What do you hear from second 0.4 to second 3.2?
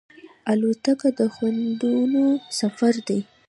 الوتکه د خوندونو سفر دی.